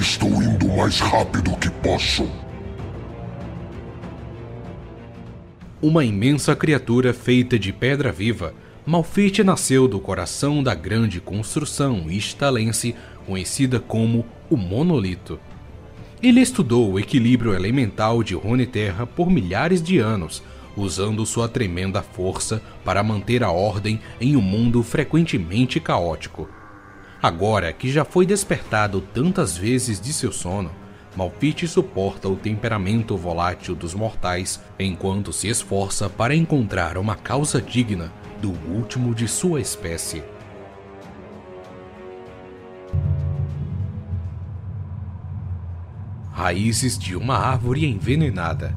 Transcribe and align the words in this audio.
Estou 0.00 0.42
indo 0.42 0.66
o 0.66 0.76
mais 0.76 0.98
rápido 0.98 1.56
que 1.56 1.70
posso. 1.70 2.28
Uma 5.80 6.04
imensa 6.04 6.56
criatura 6.56 7.14
feita 7.14 7.56
de 7.56 7.72
pedra 7.72 8.10
viva, 8.10 8.54
Malfite 8.84 9.44
nasceu 9.44 9.86
do 9.86 10.00
coração 10.00 10.64
da 10.64 10.74
grande 10.74 11.20
construção 11.20 12.10
istalense 12.10 12.96
conhecida 13.24 13.78
como 13.78 14.26
o 14.50 14.56
Monolito. 14.56 15.38
Ele 16.20 16.40
estudou 16.40 16.90
o 16.90 16.98
equilíbrio 16.98 17.54
elemental 17.54 18.24
de 18.24 18.34
Runeterra 18.34 19.06
por 19.06 19.30
milhares 19.30 19.80
de 19.80 19.98
anos, 19.98 20.42
usando 20.76 21.24
sua 21.24 21.48
tremenda 21.48 22.02
força 22.02 22.60
para 22.84 23.02
manter 23.04 23.44
a 23.44 23.52
ordem 23.52 24.00
em 24.20 24.34
um 24.34 24.42
mundo 24.42 24.82
frequentemente 24.82 25.78
caótico. 25.78 26.48
Agora 27.24 27.72
que 27.72 27.90
já 27.90 28.04
foi 28.04 28.26
despertado 28.26 29.00
tantas 29.00 29.56
vezes 29.56 29.98
de 29.98 30.12
seu 30.12 30.30
sono, 30.30 30.70
Malfite 31.16 31.66
suporta 31.66 32.28
o 32.28 32.36
temperamento 32.36 33.16
volátil 33.16 33.74
dos 33.74 33.94
mortais 33.94 34.60
enquanto 34.78 35.32
se 35.32 35.48
esforça 35.48 36.10
para 36.10 36.34
encontrar 36.34 36.98
uma 36.98 37.16
causa 37.16 37.62
digna 37.62 38.12
do 38.42 38.50
último 38.70 39.14
de 39.14 39.26
sua 39.26 39.58
espécie. 39.58 40.22
Raízes 46.30 46.98
de 46.98 47.16
uma 47.16 47.38
árvore 47.38 47.86
envenenada. 47.86 48.76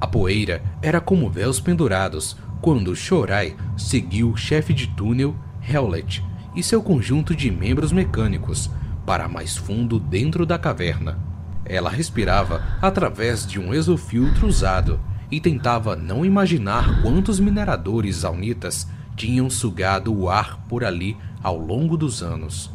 A 0.00 0.06
poeira 0.06 0.62
era 0.80 0.98
como 0.98 1.28
véus 1.28 1.60
pendurados 1.60 2.38
quando 2.62 2.96
Shorai 2.96 3.54
seguiu 3.76 4.30
o 4.30 4.36
chefe 4.36 4.72
de 4.72 4.86
túnel, 4.86 5.36
Hewlett, 5.60 6.26
e 6.58 6.62
seu 6.62 6.82
conjunto 6.82 7.36
de 7.36 7.52
membros 7.52 7.92
mecânicos 7.92 8.68
para 9.06 9.28
mais 9.28 9.56
fundo 9.56 10.00
dentro 10.00 10.44
da 10.44 10.58
caverna. 10.58 11.16
Ela 11.64 11.88
respirava 11.88 12.60
através 12.82 13.46
de 13.46 13.60
um 13.60 13.72
exofiltro 13.72 14.48
usado 14.48 14.98
e 15.30 15.40
tentava 15.40 15.94
não 15.94 16.24
imaginar 16.24 17.00
quantos 17.00 17.38
mineradores 17.38 18.16
zaunitas 18.16 18.88
tinham 19.14 19.48
sugado 19.48 20.12
o 20.12 20.28
ar 20.28 20.58
por 20.68 20.82
ali 20.82 21.16
ao 21.40 21.56
longo 21.56 21.96
dos 21.96 22.24
anos. 22.24 22.72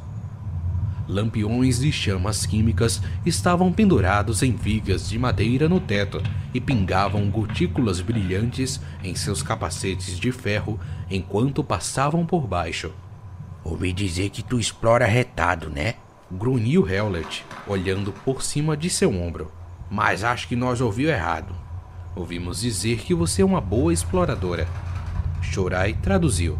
Lampiões 1.06 1.80
de 1.80 1.92
chamas 1.92 2.46
químicas 2.46 3.02
estavam 3.26 3.70
pendurados 3.70 4.42
em 4.44 4.56
vigas 4.56 5.10
de 5.10 5.20
madeira 5.20 5.68
no 5.68 5.82
teto 5.82 6.24
e 6.54 6.62
pingavam 6.62 7.30
gotículas 7.30 8.00
brilhantes 8.00 8.80
em 9.04 9.14
seus 9.14 9.44
capacetes 9.44 10.18
de 10.18 10.32
ferro 10.32 10.80
enquanto 11.12 11.62
passavam 11.62 12.26
por 12.26 12.48
baixo. 12.48 12.90
Ouvi 13.64 13.94
dizer 13.94 14.30
que 14.30 14.44
tu 14.44 14.60
explora 14.60 15.06
retado, 15.06 15.70
né? 15.70 15.96
Grunhiu 16.30 16.88
Hewlett, 16.88 17.46
olhando 17.66 18.12
por 18.12 18.42
cima 18.42 18.76
de 18.76 18.90
seu 18.90 19.10
ombro. 19.10 19.52
Mas 19.90 20.24
acho 20.24 20.48
que 20.48 20.56
nós 20.56 20.82
ouviu 20.82 21.10
errado. 21.10 21.56
Ouvimos 22.16 22.62
dizer 22.62 23.00
que 23.00 23.14
você 23.14 23.42
é 23.42 23.46
uma 23.46 23.62
boa 23.62 23.94
exploradora. 23.94 24.68
Shorai 25.42 25.94
traduziu. 25.94 26.58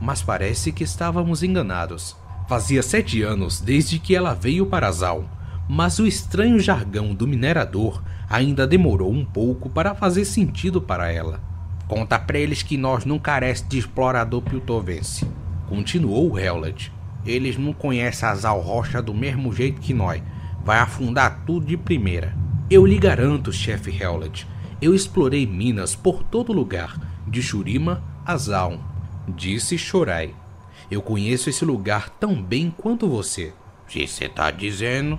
Mas 0.00 0.22
parece 0.22 0.70
que 0.70 0.84
estávamos 0.84 1.42
enganados. 1.42 2.16
Fazia 2.48 2.82
sete 2.82 3.22
anos 3.22 3.60
desde 3.60 3.98
que 3.98 4.14
ela 4.14 4.32
veio 4.32 4.66
para 4.66 4.92
Zal, 4.92 5.24
mas 5.68 5.98
o 5.98 6.06
estranho 6.06 6.60
jargão 6.60 7.12
do 7.12 7.26
minerador 7.26 8.02
ainda 8.30 8.66
demorou 8.66 9.10
um 9.10 9.24
pouco 9.24 9.68
para 9.68 9.96
fazer 9.96 10.24
sentido 10.24 10.80
para 10.80 11.10
ela. 11.10 11.40
Conta 11.88 12.18
pra 12.18 12.38
eles 12.38 12.62
que 12.62 12.76
nós 12.76 13.04
não 13.04 13.18
carecemos 13.18 13.68
de 13.68 13.78
explorador 13.78 14.42
piltovense. 14.42 15.26
Continuou 15.68 16.38
Hewlett. 16.38 16.92
Eles 17.24 17.58
não 17.58 17.72
conhecem 17.72 18.28
a 18.28 18.34
Zal 18.34 18.60
Rocha 18.60 19.02
do 19.02 19.12
mesmo 19.12 19.52
jeito 19.52 19.80
que 19.80 19.92
nós. 19.92 20.22
Vai 20.64 20.78
afundar 20.78 21.42
tudo 21.44 21.66
de 21.66 21.76
primeira. 21.76 22.36
Eu 22.70 22.84
lhe 22.86 22.98
garanto, 22.98 23.52
chefe 23.52 23.90
Hewlett. 23.90 24.46
Eu 24.80 24.94
explorei 24.94 25.46
minas 25.46 25.94
por 25.94 26.22
todo 26.22 26.52
lugar, 26.52 26.98
de 27.26 27.42
Shurima 27.42 28.02
a 28.24 28.36
Zaun, 28.36 28.78
disse 29.28 29.78
Shorai. 29.78 30.34
Eu 30.90 31.00
conheço 31.00 31.48
esse 31.48 31.64
lugar 31.64 32.10
tão 32.10 32.40
bem 32.42 32.74
quanto 32.76 33.08
você. 33.08 33.52
Se 33.88 34.06
você 34.06 34.28
tá 34.28 34.50
dizendo. 34.50 35.18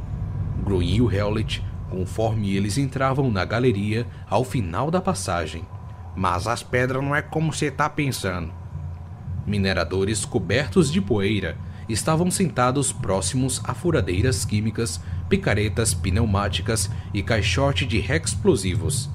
Grunhiu 0.63 1.11
Hewlett 1.11 1.63
conforme 1.89 2.55
eles 2.55 2.77
entravam 2.77 3.31
na 3.31 3.45
galeria 3.45 4.05
ao 4.29 4.43
final 4.43 4.91
da 4.91 5.01
passagem. 5.01 5.65
Mas 6.15 6.47
as 6.47 6.63
pedras 6.63 7.03
não 7.03 7.15
é 7.15 7.21
como 7.21 7.53
você 7.53 7.71
tá 7.71 7.89
pensando. 7.89 8.51
Mineradores 9.47 10.25
cobertos 10.25 10.91
de 10.91 10.99
poeira 10.99 11.57
estavam 11.87 12.29
sentados 12.29 12.91
próximos 12.91 13.61
a 13.63 13.73
furadeiras 13.73 14.43
químicas, 14.43 14.99
picaretas 15.29 15.93
pneumáticas 15.93 16.91
e 17.13 17.23
caixote 17.23 17.85
de 17.85 17.97
explosivos. 17.97 19.09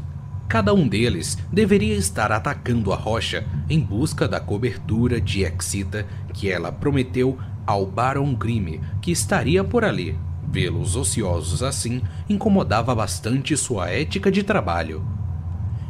Cada 0.49 0.73
um 0.73 0.89
deles 0.89 1.37
deveria 1.53 1.95
estar 1.95 2.33
atacando 2.33 2.95
a 2.95 2.97
rocha 2.97 3.47
em 3.69 3.79
busca 3.79 4.27
da 4.27 4.41
cobertura 4.41 5.21
de 5.21 5.45
Exita 5.45 6.07
que 6.33 6.51
ela 6.51 6.73
prometeu 6.73 7.39
ao 7.67 7.85
Baron 7.85 8.35
Grimm 8.35 8.81
que 9.03 9.13
estaria 9.13 9.63
por 9.63 9.85
ali. 9.85 10.17
Vê-los 10.49 10.97
ociosos 10.97 11.63
assim 11.63 12.01
incomodava 12.27 12.95
bastante 12.95 13.55
sua 13.55 13.91
ética 13.91 14.31
de 14.31 14.43
trabalho. 14.43 15.05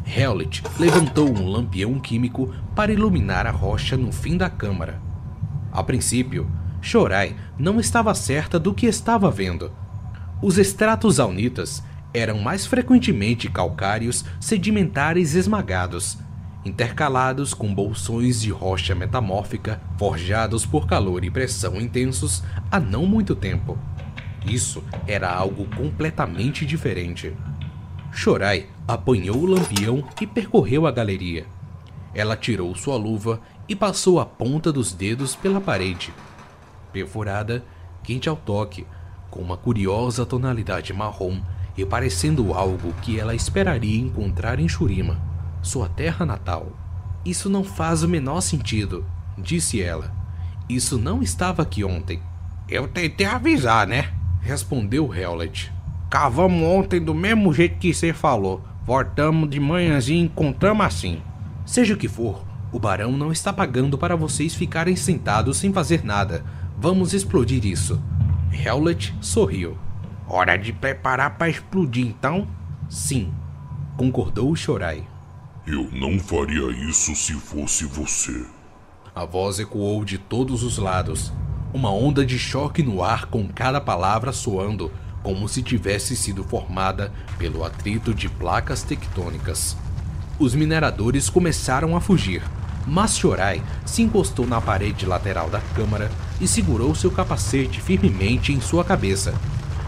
Hewlett 0.07 0.63
levantou 0.79 1.29
um 1.29 1.49
lampião 1.49 1.99
químico 1.99 2.53
para 2.75 2.93
iluminar 2.93 3.47
a 3.47 3.51
rocha 3.51 3.97
no 3.97 4.13
fim 4.13 4.37
da 4.37 4.51
câmara. 4.51 5.01
A 5.73 5.83
princípio, 5.83 6.51
Shorai 6.81 7.37
não 7.59 7.79
estava 7.79 8.15
certa 8.15 8.59
do 8.59 8.75
que 8.75 8.87
estava 8.87 9.31
vendo. 9.31 9.73
Os 10.43 10.59
extratos 10.59 11.21
aunitas 11.21 11.83
eram 12.13 12.41
mais 12.41 12.67
frequentemente 12.67 13.49
calcários 13.49 14.25
sedimentares 14.41 15.35
esmagados, 15.35 16.19
intercalados 16.65 17.55
com 17.55 17.73
bolsões 17.75 18.43
de 18.43 18.51
rocha 18.51 18.95
metamórfica 18.95 19.81
forjados 19.99 20.67
por 20.67 20.87
calor 20.87 21.25
e 21.25 21.31
pressão 21.31 21.81
intensos 21.81 22.43
há 22.71 22.79
não 22.79 23.07
muito 23.07 23.35
tempo. 23.35 23.79
Isso 24.45 24.83
era 25.07 25.33
algo 25.33 25.67
completamente 25.77 26.67
diferente. 26.67 27.33
Shorai 28.13 28.67
apanhou 28.87 29.39
o 29.39 29.47
lampião 29.47 30.05
e 30.21 30.27
percorreu 30.27 30.87
a 30.87 30.93
galeria. 30.93 31.47
Ela 32.15 32.37
tirou 32.37 32.75
sua 32.77 32.97
luva 32.97 33.41
e 33.67 33.75
passou 33.75 34.21
a 34.21 34.27
ponta 34.27 34.71
dos 34.71 34.93
dedos 34.93 35.35
pela 35.35 35.61
parede. 35.61 36.13
Perfurada, 36.93 37.65
quente 38.03 38.29
ao 38.29 38.37
toque, 38.37 38.87
com 39.31 39.41
uma 39.41 39.57
curiosa 39.57 40.27
tonalidade 40.27 40.93
marrom 40.93 41.41
e 41.77 41.87
parecendo 41.87 42.53
algo 42.53 42.93
que 43.01 43.19
ela 43.19 43.35
esperaria 43.35 43.99
encontrar 43.99 44.61
em 44.61 44.69
Shurima, 44.69 45.19
sua 45.63 45.89
terra 45.89 46.27
natal. 46.27 46.71
Isso 47.25 47.49
não 47.49 47.65
faz 47.65 48.03
o 48.03 48.09
menor 48.09 48.43
sentido, 48.43 49.07
disse 49.39 49.81
ela. 49.81 50.13
Isso 50.69 50.99
não 50.99 51.23
estava 51.23 51.63
aqui 51.63 51.83
ontem. 51.83 52.23
Eu 52.69 52.87
tentei 52.89 53.27
avisar, 53.27 53.87
né? 53.87 54.13
Respondeu 54.43 55.15
Hewlett. 55.15 55.73
Cavamos 56.13 56.63
ontem 56.63 57.01
do 57.01 57.15
mesmo 57.15 57.55
jeito 57.55 57.79
que 57.79 57.95
você 57.95 58.13
falou. 58.13 58.63
Voltamos 58.85 59.49
de 59.49 59.59
manhãzinha 59.59 60.21
e 60.21 60.25
encontramos 60.27 60.85
assim. 60.85 61.23
Seja 61.65 61.95
o 61.95 61.97
que 61.97 62.07
for, 62.07 62.45
o 62.71 62.79
barão 62.79 63.13
não 63.13 63.33
está 63.33 63.51
pagando 63.51 63.97
para 63.97 64.15
vocês 64.15 64.55
ficarem 64.55 64.95
sentados 64.95 65.57
sem 65.57 65.73
fazer 65.73 66.05
nada. 66.05 66.45
Vamos 66.77 67.15
explodir 67.15 67.65
isso. 67.65 67.99
Hewlett 68.53 69.17
sorriu. 69.23 69.79
Hora 70.29 70.59
de 70.59 70.71
preparar 70.71 71.39
para 71.39 71.49
explodir, 71.49 72.09
então? 72.09 72.47
Sim, 72.91 73.33
concordou 73.97 74.55
Shorai. 74.55 75.09
Eu 75.67 75.89
não 75.93 76.19
faria 76.19 76.71
isso 76.91 77.17
se 77.17 77.33
fosse 77.33 77.87
você. 77.87 78.45
A 79.15 79.25
voz 79.25 79.59
ecoou 79.59 80.05
de 80.05 80.19
todos 80.19 80.63
os 80.63 80.77
lados, 80.77 81.33
uma 81.73 81.91
onda 81.91 82.23
de 82.23 82.39
choque 82.39 82.83
no 82.83 83.03
ar 83.03 83.25
com 83.29 83.49
cada 83.49 83.81
palavra 83.81 84.31
soando, 84.31 84.93
como 85.23 85.49
se 85.49 85.63
tivesse 85.63 86.17
sido 86.17 86.43
formada 86.43 87.13
pelo 87.39 87.65
atrito 87.65 88.15
de 88.15 88.29
placas 88.29 88.83
tectônicas. 88.83 89.77
Os 90.39 90.55
mineradores 90.55 91.31
começaram 91.31 91.97
a 91.97 92.01
fugir, 92.01 92.43
mas 92.87 93.17
Shorai 93.17 93.63
se 93.87 94.03
encostou 94.03 94.47
na 94.47 94.61
parede 94.61 95.07
lateral 95.07 95.49
da 95.49 95.61
câmara 95.75 96.11
e 96.41 96.49
segurou 96.49 96.95
seu 96.95 97.11
capacete 97.11 97.81
firmemente 97.81 98.53
em 98.53 98.61
sua 98.61 98.85
cabeça, 98.85 99.33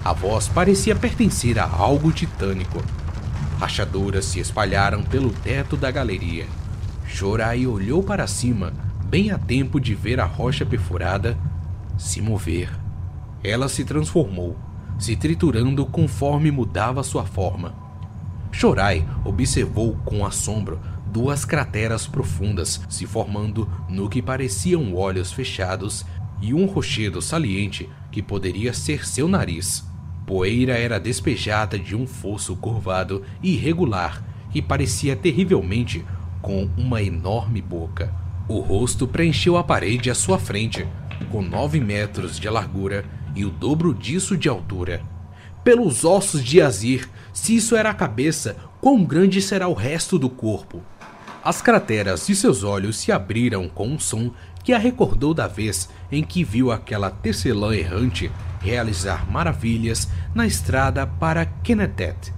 a 0.04 0.12
voz 0.12 0.48
parecia 0.48 0.94
pertencer 0.94 1.58
a 1.58 1.64
algo 1.64 2.12
titânico. 2.12 2.84
Rachaduras 3.58 4.26
se 4.26 4.38
espalharam 4.38 5.02
pelo 5.02 5.30
teto 5.30 5.78
da 5.78 5.90
galeria. 5.90 6.44
Shorai 7.06 7.66
olhou 7.66 8.02
para 8.02 8.26
cima, 8.26 8.74
bem 9.06 9.30
a 9.30 9.38
tempo 9.38 9.80
de 9.80 9.94
ver 9.94 10.20
a 10.20 10.26
rocha 10.26 10.66
perfurada 10.66 11.38
se 11.96 12.20
mover. 12.20 12.68
Ela 13.42 13.66
se 13.66 13.82
transformou, 13.82 14.58
se 15.04 15.14
triturando 15.14 15.84
conforme 15.84 16.50
mudava 16.50 17.02
sua 17.02 17.26
forma. 17.26 17.74
Shorai 18.50 19.06
observou 19.22 19.96
com 20.02 20.24
assombro 20.24 20.80
duas 21.12 21.44
crateras 21.44 22.06
profundas 22.06 22.80
se 22.88 23.04
formando 23.06 23.68
no 23.86 24.08
que 24.08 24.22
pareciam 24.22 24.94
olhos 24.94 25.30
fechados 25.30 26.06
e 26.40 26.54
um 26.54 26.64
rochedo 26.64 27.20
saliente 27.20 27.86
que 28.10 28.22
poderia 28.22 28.72
ser 28.72 29.06
seu 29.06 29.28
nariz. 29.28 29.84
Poeira 30.26 30.72
era 30.72 30.98
despejada 30.98 31.78
de 31.78 31.94
um 31.94 32.06
fosso 32.06 32.56
curvado 32.56 33.22
e 33.42 33.56
irregular 33.56 34.24
que 34.50 34.62
parecia 34.62 35.14
terrivelmente 35.14 36.02
com 36.40 36.66
uma 36.78 37.02
enorme 37.02 37.60
boca. 37.60 38.10
O 38.48 38.58
rosto 38.60 39.06
preencheu 39.06 39.58
a 39.58 39.64
parede 39.64 40.08
à 40.10 40.14
sua 40.14 40.38
frente, 40.38 40.88
com 41.30 41.42
nove 41.42 41.78
metros 41.78 42.40
de 42.40 42.48
largura 42.48 43.04
e 43.34 43.44
o 43.44 43.50
dobro 43.50 43.94
disso 43.94 44.36
de 44.36 44.48
altura. 44.48 45.02
Pelos 45.62 46.04
ossos 46.04 46.44
de 46.44 46.60
Azir, 46.60 47.08
se 47.32 47.56
isso 47.56 47.74
era 47.74 47.90
a 47.90 47.94
cabeça, 47.94 48.56
quão 48.80 49.04
grande 49.04 49.40
será 49.40 49.66
o 49.66 49.74
resto 49.74 50.18
do 50.18 50.28
corpo? 50.28 50.82
As 51.42 51.60
crateras 51.60 52.26
de 52.26 52.34
seus 52.34 52.62
olhos 52.62 52.96
se 52.98 53.12
abriram 53.12 53.68
com 53.68 53.88
um 53.88 53.98
som 53.98 54.30
que 54.62 54.72
a 54.72 54.78
recordou 54.78 55.34
da 55.34 55.46
vez 55.46 55.90
em 56.10 56.22
que 56.24 56.42
viu 56.42 56.72
aquela 56.72 57.10
tecelã 57.10 57.74
errante 57.74 58.30
realizar 58.60 59.30
maravilhas 59.30 60.08
na 60.34 60.46
estrada 60.46 61.06
para 61.06 61.44
Kennetet. 61.44 62.32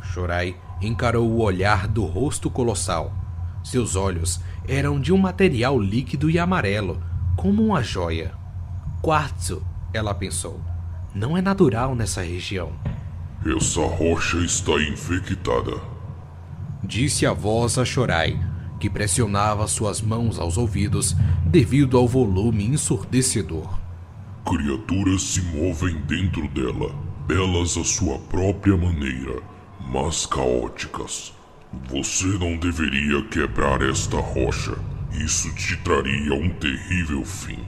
Shorai 0.00 0.56
encarou 0.80 1.28
o 1.28 1.40
olhar 1.40 1.88
do 1.88 2.04
rosto 2.04 2.48
colossal. 2.48 3.12
Seus 3.64 3.96
olhos 3.96 4.40
eram 4.68 5.00
de 5.00 5.12
um 5.12 5.18
material 5.18 5.78
líquido 5.78 6.30
e 6.30 6.38
amarelo, 6.38 7.02
como 7.36 7.64
uma 7.64 7.82
joia. 7.82 8.32
Quartzo, 9.00 9.64
ela 9.92 10.14
pensou. 10.14 10.60
Não 11.14 11.36
é 11.36 11.42
natural 11.42 11.94
nessa 11.94 12.22
região. 12.22 12.72
Essa 13.44 13.80
rocha 13.80 14.38
está 14.38 14.72
infectada. 14.80 15.76
Disse 16.82 17.26
a 17.26 17.32
voz 17.32 17.76
a 17.76 17.84
Shorai, 17.84 18.38
que 18.80 18.88
pressionava 18.88 19.68
suas 19.68 20.00
mãos 20.00 20.38
aos 20.38 20.56
ouvidos 20.56 21.14
devido 21.44 21.96
ao 21.96 22.08
volume 22.08 22.64
ensurdecedor. 22.64 23.78
Criaturas 24.44 25.22
se 25.22 25.42
movem 25.42 26.00
dentro 26.02 26.48
dela, 26.48 26.94
belas 27.26 27.76
à 27.76 27.84
sua 27.84 28.18
própria 28.18 28.76
maneira, 28.76 29.40
mas 29.80 30.26
caóticas. 30.26 31.32
Você 31.88 32.26
não 32.26 32.56
deveria 32.56 33.22
quebrar 33.28 33.82
esta 33.82 34.18
rocha. 34.18 34.76
Isso 35.12 35.54
te 35.54 35.76
traria 35.78 36.34
um 36.34 36.48
terrível 36.50 37.24
fim. 37.24 37.58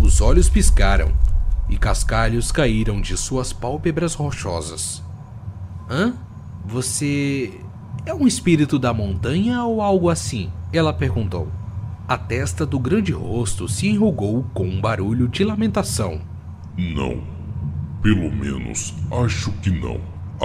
Os 0.00 0.20
olhos 0.20 0.48
piscaram 0.48 1.12
e 1.68 1.76
cascalhos 1.76 2.52
caíram 2.52 3.00
de 3.00 3.16
suas 3.16 3.52
pálpebras 3.52 4.14
rochosas. 4.14 5.02
Hã? 5.90 6.14
Você 6.64 7.52
é 8.06 8.14
um 8.14 8.26
espírito 8.26 8.78
da 8.78 8.94
montanha 8.94 9.64
ou 9.64 9.82
algo 9.82 10.08
assim? 10.08 10.52
Ela 10.72 10.92
perguntou. 10.92 11.50
A 12.06 12.16
testa 12.16 12.64
do 12.64 12.78
grande 12.78 13.10
rosto 13.10 13.68
se 13.68 13.88
enrugou 13.88 14.44
com 14.54 14.68
um 14.68 14.80
barulho 14.80 15.26
de 15.26 15.42
lamentação. 15.44 16.20
Não. 16.76 17.20
Pelo 18.00 18.30
menos 18.30 18.94
acho 19.10 19.50
que 19.60 19.70
não. 19.70 20.00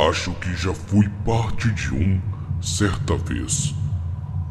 Acho 0.09 0.31
que 0.31 0.51
já 0.55 0.73
fui 0.73 1.07
parte 1.23 1.71
de 1.71 1.93
um 1.93 2.19
certa 2.59 3.15
vez. 3.15 3.75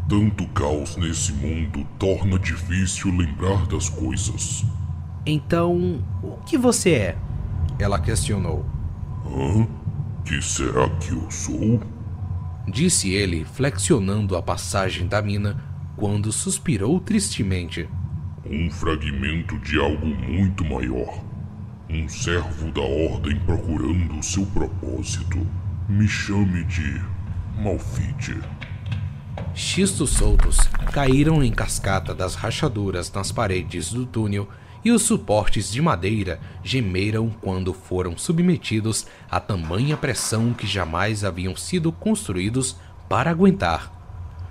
Tanto 0.08 0.46
caos 0.49 0.96
nesse 0.96 1.32
mundo 1.32 1.84
torna 1.99 2.38
difícil 2.38 3.10
lembrar 3.16 3.66
das 3.66 3.88
coisas. 3.88 4.64
Então, 5.24 6.02
o 6.22 6.38
que 6.44 6.58
você 6.58 6.90
é? 6.90 7.19
Ela 7.78 8.00
questionou. 8.00 8.66
Hã? 9.24 9.66
Que 10.24 10.42
será 10.42 10.88
que 10.98 11.12
eu 11.12 11.30
sou? 11.30 11.80
Disse 12.66 13.10
ele, 13.10 13.44
flexionando 13.44 14.36
a 14.36 14.42
passagem 14.42 15.06
da 15.06 15.22
mina 15.22 15.62
quando 15.96 16.32
suspirou 16.32 16.98
tristemente. 16.98 17.88
Um 18.44 18.69
fragmento 18.70 19.58
de 19.60 19.78
algo 19.78 20.06
muito 20.06 20.64
maior. 20.64 21.22
Um 21.88 22.08
servo 22.08 22.72
da 22.72 22.80
ordem 22.80 23.38
procurando 23.40 24.18
o 24.18 24.22
seu 24.22 24.44
propósito. 24.46 25.46
Me 25.88 26.08
chame 26.08 26.64
de 26.64 27.00
Malfite. 27.60 28.40
Xistos 29.54 30.10
soltos 30.10 30.58
caíram 30.92 31.42
em 31.42 31.52
cascata 31.52 32.14
das 32.14 32.34
rachaduras 32.34 33.12
nas 33.12 33.30
paredes 33.30 33.92
do 33.92 34.06
túnel 34.06 34.48
e 34.84 34.90
os 34.90 35.02
suportes 35.02 35.70
de 35.70 35.81
madeira 35.81 36.40
gemeram 36.62 37.31
quando 37.40 37.73
foram 37.73 38.17
submetidos 38.19 39.06
a 39.31 39.38
tamanha 39.38 39.96
pressão 39.96 40.52
que 40.52 40.67
jamais 40.67 41.25
haviam 41.25 41.56
sido 41.56 41.93
construídos 41.93 42.76
para 43.08 43.31
aguentar. 43.31 43.93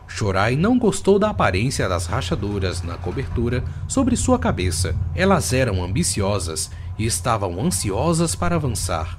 Shorai 0.08 0.56
não 0.56 0.78
gostou 0.78 1.18
da 1.18 1.30
aparência 1.30 1.88
das 1.88 2.06
rachaduras 2.06 2.82
na 2.82 2.98
cobertura 2.98 3.64
sobre 3.88 4.16
sua 4.16 4.38
cabeça. 4.38 4.96
Elas 5.16 5.54
eram 5.54 5.84
ambiciosas 5.84 6.70
e 6.98 7.06
estavam 7.06 7.60
ansiosas 7.64 8.36
para 8.36 8.56
avançar. 8.56 9.18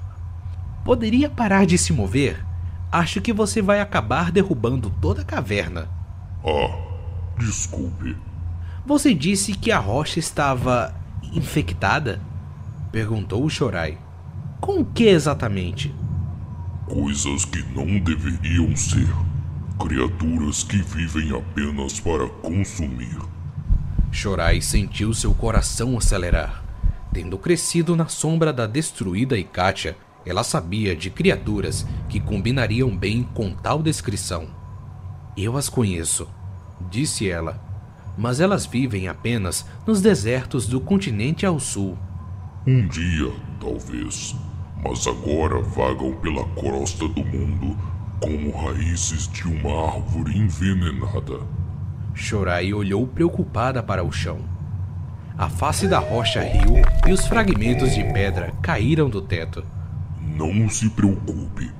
Poderia 0.85 1.29
parar 1.29 1.65
de 1.65 1.77
se 1.77 1.91
mover? 1.91 2.45
Acho 2.91 3.21
que 3.21 3.33
você 3.33 3.61
vai 3.61 3.81
acabar 3.81 4.31
derrubando 4.31 4.93
toda 5.01 5.23
a 5.23 5.25
caverna. 5.25 5.89
Ah, 6.45 6.77
desculpe. 7.39 8.15
Você 8.85 9.13
disse 9.13 9.53
que 9.53 9.71
a 9.71 9.79
rocha 9.79 10.19
estava 10.19 10.93
infectada? 11.33 12.21
Perguntou 12.91 13.43
o 13.43 13.49
Shorai. 13.49 13.97
Com 14.59 14.79
o 14.81 14.85
que 14.85 15.05
exatamente? 15.05 15.93
Coisas 16.87 17.45
que 17.45 17.63
não 17.73 17.99
deveriam 17.99 18.75
ser. 18.75 19.07
Criaturas 19.79 20.63
que 20.63 20.77
vivem 20.77 21.35
apenas 21.35 21.99
para 21.99 22.27
consumir. 22.27 23.17
Shorai 24.11 24.61
sentiu 24.61 25.13
seu 25.13 25.33
coração 25.33 25.97
acelerar. 25.97 26.63
Tendo 27.11 27.37
crescido 27.37 27.95
na 27.95 28.07
sombra 28.07 28.53
da 28.53 28.67
destruída 28.67 29.37
Ikatia, 29.37 29.97
ela 30.25 30.43
sabia 30.43 30.95
de 30.95 31.09
criaturas 31.09 31.85
que 32.07 32.19
combinariam 32.19 32.95
bem 32.95 33.23
com 33.33 33.51
tal 33.53 33.81
descrição. 33.81 34.47
Eu 35.35 35.57
as 35.57 35.67
conheço, 35.67 36.27
disse 36.89 37.29
ela, 37.29 37.59
mas 38.17 38.39
elas 38.39 38.65
vivem 38.65 39.07
apenas 39.07 39.65
nos 39.85 40.01
desertos 40.01 40.67
do 40.67 40.79
continente 40.79 41.45
ao 41.45 41.59
sul. 41.59 41.97
Um 42.65 42.87
dia, 42.87 43.31
talvez, 43.59 44.35
mas 44.83 45.07
agora 45.07 45.59
vagam 45.61 46.13
pela 46.15 46.45
crosta 46.49 47.07
do 47.07 47.23
mundo 47.23 47.77
como 48.19 48.51
raízes 48.51 49.27
de 49.27 49.47
uma 49.47 49.95
árvore 49.95 50.37
envenenada. 50.37 51.41
Shorai 52.13 52.73
olhou 52.73 53.05
preocupada 53.05 53.83
para 53.83 54.03
o 54.03 54.11
chão. 54.11 54.39
A 55.37 55.49
face 55.49 55.87
da 55.87 55.99
rocha 55.99 56.41
riu 56.41 56.75
e 57.07 57.11
os 57.11 57.27
fragmentos 57.27 57.93
de 57.93 58.03
pedra 58.13 58.53
caíram 58.61 59.09
do 59.09 59.21
teto. 59.21 59.65
Não 60.21 60.69
se 60.69 60.89
preocupe. 60.91 61.71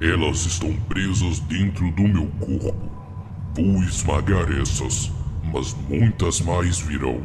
Elas 0.00 0.46
estão 0.46 0.72
presas 0.88 1.40
dentro 1.40 1.90
do 1.90 2.02
meu 2.02 2.26
corpo. 2.38 2.90
Vou 3.54 3.82
esmagar 3.82 4.50
essas, 4.52 5.12
mas 5.52 5.74
muitas 5.88 6.40
mais 6.40 6.78
virão. 6.80 7.20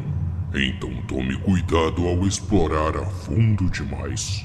Então 0.54 0.90
tome 1.06 1.36
cuidado 1.38 2.06
ao 2.06 2.26
explorar 2.26 2.96
a 2.96 3.04
fundo 3.04 3.68
demais. 3.70 4.44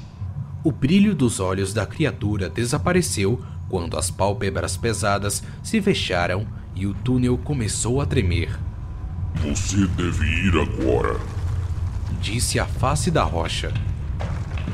O 0.64 0.72
brilho 0.72 1.16
dos 1.16 1.40
olhos 1.40 1.74
da 1.74 1.86
criatura 1.86 2.50
desapareceu 2.50 3.42
quando 3.70 3.98
as 3.98 4.12
pálpebras 4.12 4.78
pesadas 4.78 5.42
se 5.64 5.82
fecharam 5.82 6.46
e 6.76 6.86
o 6.86 6.94
túnel 6.94 7.38
começou 7.38 8.02
a 8.02 8.06
tremer. 8.06 8.60
Você 9.36 9.88
deve 9.88 10.26
ir 10.26 10.54
agora. 10.58 11.20
Disse 12.22 12.60
a 12.60 12.66
face 12.66 13.10
da 13.10 13.24
rocha. 13.24 13.74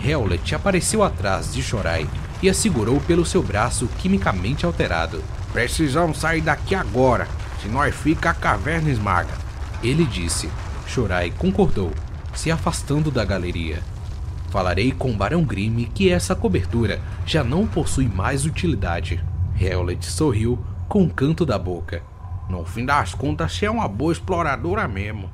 Hewlett 0.03 0.53
apareceu 0.55 1.03
atrás 1.03 1.53
de 1.53 1.61
Shorai 1.61 2.07
e 2.41 2.49
a 2.49 2.53
segurou 2.53 2.99
pelo 3.01 3.25
seu 3.25 3.41
braço 3.41 3.87
quimicamente 3.99 4.65
alterado. 4.65 5.23
Precisamos 5.53 6.19
sair 6.19 6.41
daqui 6.41 6.75
agora, 6.75 7.27
senão 7.61 7.91
fica 7.91 8.29
a 8.29 8.33
caverna 8.33 8.89
esmaga. 8.89 9.33
Ele 9.83 10.05
disse. 10.05 10.49
Shorai 10.87 11.31
concordou, 11.31 11.91
se 12.33 12.49
afastando 12.49 13.11
da 13.11 13.25
galeria. 13.25 13.83
Falarei 14.49 14.91
com 14.91 15.11
o 15.11 15.15
Barão 15.15 15.43
Grimm 15.43 15.85
que 15.93 16.09
essa 16.09 16.35
cobertura 16.35 17.01
já 17.25 17.43
não 17.43 17.67
possui 17.67 18.07
mais 18.07 18.45
utilidade. 18.45 19.23
Hewlett 19.59 20.05
sorriu 20.05 20.57
com 20.87 21.03
um 21.03 21.09
canto 21.09 21.45
da 21.45 21.59
boca. 21.59 22.01
No 22.49 22.63
fim 22.63 22.85
das 22.85 23.13
contas, 23.13 23.53
você 23.53 23.65
é 23.65 23.71
uma 23.71 23.87
boa 23.87 24.13
exploradora 24.13 24.87
mesmo. 24.87 25.29